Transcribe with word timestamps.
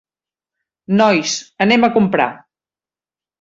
Nois, 1.01 1.33
anem 1.67 1.81
a 1.83 1.91
comprar. 1.99 2.31